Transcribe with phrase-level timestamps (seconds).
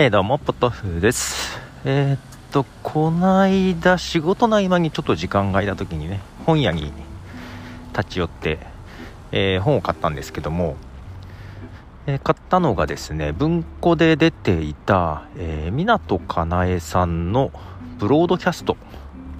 [0.00, 1.58] えー、どうも、ポトフです。
[1.84, 2.18] えー、っ
[2.52, 6.92] と、こないだ仕事の合間にちょっと時間が空いた時にね、本屋に
[7.96, 8.60] 立ち寄って、
[9.32, 10.76] えー、本を買ったんですけども、
[12.06, 17.50] え、買ったのがですね、文庫で出ていた、え、湊かなえさんの
[17.98, 18.76] ブロードキャスト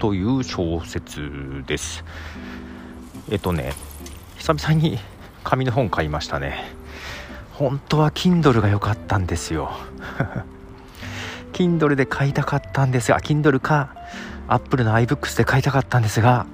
[0.00, 2.04] という小説です。
[3.30, 3.74] えっとね、
[4.38, 4.98] 久々に
[5.44, 6.76] 紙の本買いましたね。
[7.58, 9.72] 本当は Kindle が良かったんですよ。
[11.52, 13.96] Kindle で買いたかったんですが Kindle か
[14.46, 16.46] Apple の iBooks で買いたかったんですが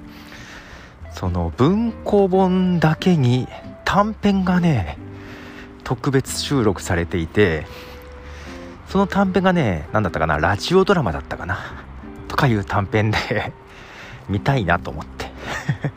[1.11, 3.47] その文庫本だけに
[3.83, 4.97] 短編がね
[5.83, 7.67] 特別収録されていて
[8.89, 11.85] その短編がね何だったかなラジオドラマだったかな
[12.27, 13.53] とかいう短編で
[14.27, 15.31] 見たいなと思って。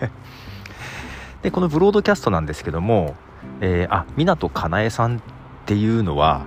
[1.40, 3.16] でこのブロードキャストなんですけども
[3.60, 5.20] えー、あ湊かなえさんっ
[5.66, 6.46] ていうのは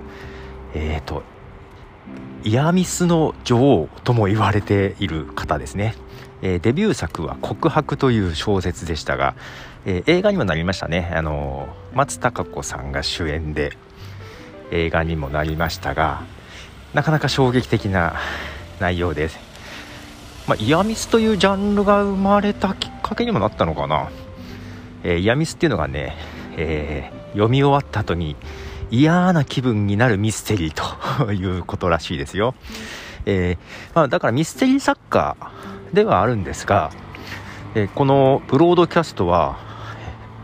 [0.73, 1.23] えっ、ー、と
[2.43, 5.95] イヤミスの女王とも言われている方ですね、
[6.41, 9.35] えー、デビュー作は「告白」という小説でしたが、
[9.85, 11.11] えー、映画にもなりましたね。
[11.15, 13.77] あの松たか子さんが主演で
[14.71, 16.23] 映画にもなりましたが
[16.93, 18.15] なかなか衝撃的な
[18.79, 19.29] 内容で。
[19.29, 19.39] す、
[20.47, 24.09] まあ、イヤミスというジャンルが生まれたきっかけにもなったのかな、
[25.03, 26.15] えー、イヤミスっていうのがね
[26.57, 28.35] えー、読み終わった後に
[28.89, 32.55] 嫌な気分になるミステリーということらしいですよ、
[33.25, 33.57] えー、
[33.95, 35.37] まあ、だからミステリー作家
[35.93, 36.91] ではあるんですが、
[37.73, 39.71] えー、このブロードキャストは、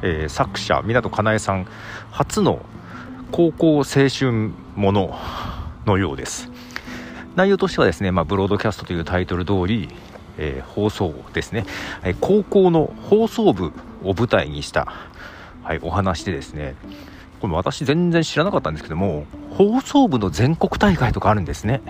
[0.03, 1.67] え作者湊かなえさん
[2.11, 2.61] 初の
[3.31, 5.17] 高校青春もの
[5.87, 6.51] のようです。
[7.35, 9.89] 内容としてはですね、まあ、ブロードキャストというタイトル通り、
[10.37, 11.65] え放送ですね、
[12.03, 14.93] え高校の放送部を舞台にした
[15.67, 16.75] はい、お話でですね、
[17.41, 21.81] これ私全然知らなかったんですけども、放送部の全国大会とかあるんですね。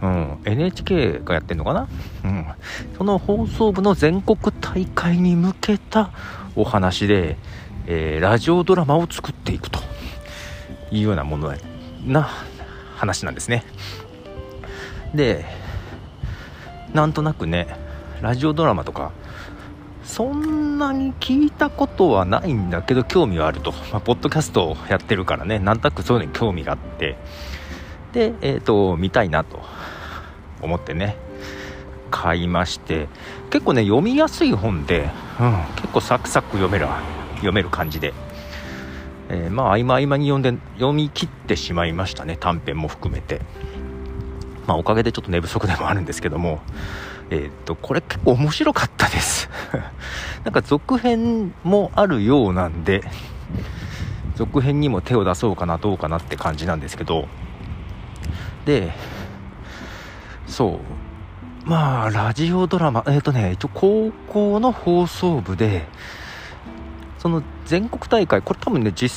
[0.00, 1.86] うん、NHK がやってんのかな
[2.24, 2.46] うん。
[2.96, 6.12] その放送部の全国大会に向けた
[6.56, 7.36] お話で、
[7.86, 9.80] えー、ラジオドラマを作っていくと
[10.90, 11.52] いうようなもの
[12.06, 12.30] な
[12.96, 13.64] 話なんですね。
[15.14, 15.44] で、
[16.94, 17.66] なんとなくね、
[18.22, 19.12] ラジオドラマとか
[20.08, 25.58] そんなに聞いたことはないんだけど興味はあると、まあ、ポッドキャストをやってるからね。
[25.58, 27.16] なんとなくそういうのに興味があって。
[28.12, 29.60] でえっ、ー、と見たいなと
[30.62, 31.16] 思ってね。
[32.10, 33.08] 買いまして。
[33.50, 36.86] 結構ね読みやすい本で、うん、結構サクサク読める
[37.36, 38.14] 読める感じで、
[39.28, 42.36] えー、まあ合間合間に読んで読み切ってしまいましたね。
[42.38, 43.42] 短編も含めて。
[44.66, 46.60] まあおかげでちょっと寝不足でもあるんですけども。
[47.30, 49.50] えー、っと、これ結構面白かったです。
[50.48, 53.02] なんか続編もあるようなんで、
[54.34, 57.28] 続編にも手を出そうかな、どうかなって感じなんですけど、
[58.64, 58.94] で、
[60.46, 60.80] そ
[61.66, 65.86] う、まあ、ラジオドラマ、えっ、とね、一応高校の放送部で、
[67.18, 69.14] その全国大会、これ多分ね、実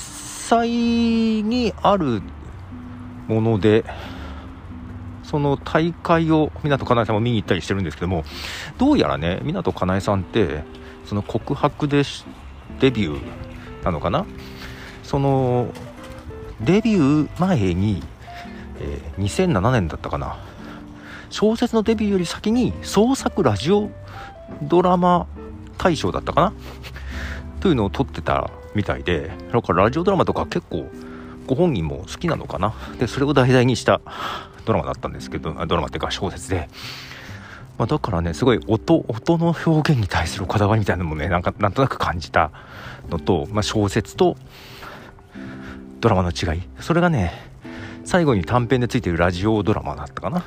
[0.49, 2.21] 際にある
[3.29, 3.85] もので、
[5.23, 8.25] その大会を湊かなえさんも見に行ったりしてるんですけども
[8.77, 10.65] どうやらね湊かなえさんって
[11.05, 12.03] その告白で
[12.79, 14.25] デビューなのかな？
[15.03, 15.73] その
[16.61, 18.03] デビュー前に、
[18.79, 20.37] えー、2007年だったかな？
[21.29, 23.89] 小説のデビューより先に創作ラジオ
[24.63, 25.27] ドラマ
[25.77, 26.53] 大賞だったかな？
[27.59, 30.89] というのを撮ってたみたいでだからラジオドラマとか結構
[31.47, 32.73] ご本人も好きなのかな？
[32.99, 34.01] でそれを題材にした
[34.65, 36.69] ドラマだったんですけどドラマっていうか小説で、
[37.81, 42.51] まあ、だからねすごい音音の表現に対するこだわりみたいなのもねなんかなんとなく感じた
[43.09, 44.37] のと、まあ、小説と
[45.99, 46.61] ドラマの違い。
[46.79, 47.33] それがね
[48.05, 50.45] 最後に短編でついてるラジオドラマだったかな。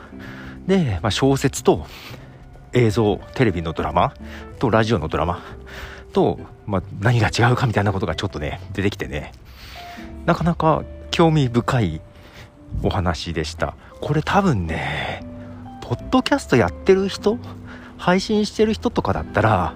[0.68, 1.84] で、まあ、小説と
[2.72, 4.14] 映像テレビのドラマ
[4.60, 5.42] とラジオのドラマ
[6.12, 9.32] と、まあ、何が違うかみたいなことがちょっとね出てきてね。
[10.24, 12.00] なかなか興味深い
[12.84, 13.74] お話でした。
[14.00, 15.23] これ多分ね
[15.84, 17.38] ポッドキャストやってる人
[17.98, 19.74] 配信してる人とかだったら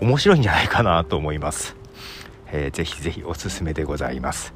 [0.00, 1.74] 面白いんじゃないかなと思います、
[2.52, 4.54] えー、ぜひぜひおすすめでございます。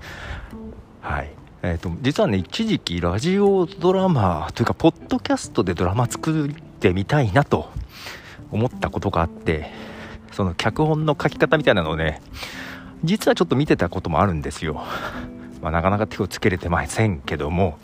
[1.00, 1.30] はい。
[1.62, 7.68] えーと、実はね一時期ラジオドラマというかポッドキャストでドラマ作ってみたいなと
[8.52, 9.72] 思ったことがあって
[10.30, 12.20] その脚本の書き方みたいなのをね
[13.02, 14.84] 実はちょっと見てたこともあるんですよ。
[15.60, 17.78] まあ、なかなか手をつけれてませんけども、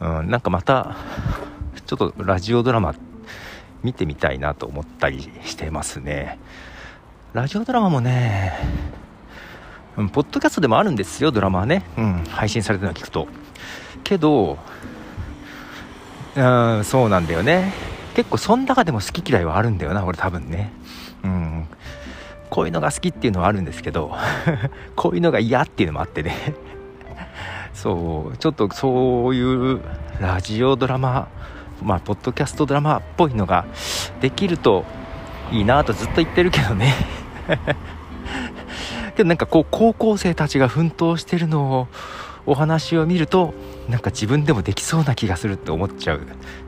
[0.00, 0.96] うん、なんかまた
[1.86, 2.94] ちょっとラジオドラマ
[3.82, 6.38] 見てみたいなと思ったりしてますね。
[7.32, 8.52] ラジオドラマもね、
[9.96, 13.28] うん、ポッドキャストでもあるんですよドラマはね、うん、配信されてるのを聞くと。
[14.02, 14.58] けど
[16.36, 17.72] うんそうなんだよね。
[18.14, 20.72] 結構その中でも好き嫌いはあるんだよな俺多分ね。
[21.22, 21.66] うん
[22.50, 24.14] こういうのが好きっていうのはあるんですけど
[24.94, 26.54] こういうのが嫌っていうのもあってね。
[27.72, 29.80] そうちょっとそういう
[30.20, 31.28] ラジオドラマ
[31.82, 33.66] まあポッドキャストドラマっぽいのが
[34.20, 34.84] できると
[35.50, 36.94] いいなとずっと言ってるけどね。
[39.16, 41.88] けどなんかこう高校生たちが奮闘してるのを
[42.46, 43.54] お話を見ると
[43.88, 46.20] なんか自分でもできそうな気がするって思っちゃう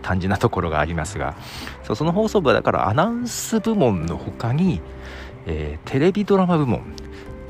[0.02, 1.34] 単純なところがありますが。
[1.82, 4.80] そうその放送部はだからアナウンス部門の他に、
[5.46, 6.82] えー、テレビドラマ部門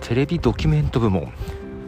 [0.01, 1.33] テレビドキュメント部門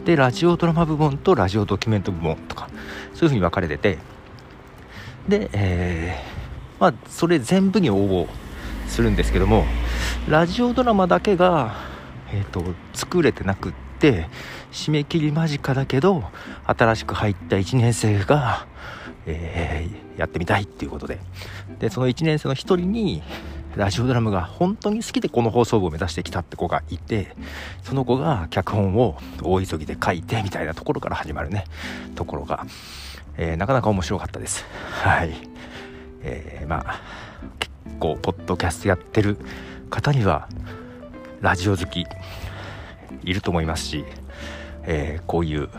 [0.03, 3.97] でラジオドラマ部門とラジオドキュメント部門とかそういう風に分かれてて
[5.27, 8.27] で、えー、まあそれ全部に応募
[8.87, 9.65] するんですけども
[10.27, 11.75] ラジオドラマだけが、
[12.33, 12.63] えーと、
[12.93, 14.27] 作れてなくって
[14.71, 16.23] 締め切り間近だけど
[16.65, 18.67] 新しく入った1年生が、
[19.25, 21.19] えー、やってみたいっていうことで。
[21.79, 23.23] でその1年生の1人に
[23.75, 27.35] ラジオドラマが本当に好きでこの放送部を目指してきたって子がいて
[27.83, 31.65] その子が脚本を大急ぎで書いてみたいなところから始まるね
[32.15, 32.65] ところが、
[33.37, 34.65] えー、なかなか面白かったです。
[34.99, 35.33] はい。
[36.23, 37.01] えー、まあ
[37.57, 39.37] 結構ポッドキャストやってる
[39.89, 40.49] 方には
[41.39, 42.05] ラジオ好き
[43.23, 44.03] いると思いますし、
[44.83, 45.69] えー、こういう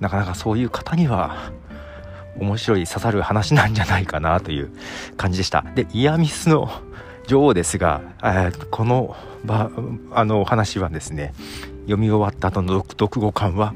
[0.00, 1.52] なかなかそういう方には
[2.36, 4.72] 面白い刺さる話なんじゃないかなという
[5.16, 5.64] 感じでした。
[5.76, 6.70] でイヤミスの
[7.28, 9.70] 女王ですが、えー、この場
[10.10, 11.32] あのお話はですね
[11.82, 13.74] 読み終わった後の読後感は、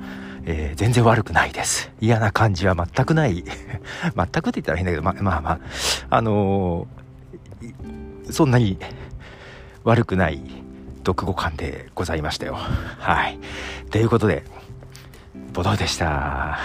[0.51, 1.93] えー、全然悪くないです。
[2.01, 3.45] 嫌な感じは全くない。
[3.45, 5.59] 全くって言ったら変だけどままあまあ
[6.09, 8.79] あのー、そんなに
[9.85, 10.41] 悪くない
[11.07, 12.55] 読後感でございましたよ。
[12.55, 13.39] はい。
[13.91, 14.43] ということで
[15.53, 16.59] ボドでした。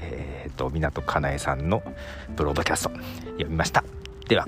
[0.00, 1.82] えっ、ー、と港かなえさんの
[2.36, 3.82] ブロードキャスト読みました。
[4.28, 4.46] では。